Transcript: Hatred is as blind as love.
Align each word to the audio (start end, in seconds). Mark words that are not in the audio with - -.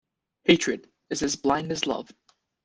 Hatred 0.45 0.89
is 1.11 1.21
as 1.21 1.35
blind 1.35 1.71
as 1.71 1.85
love. 1.85 2.11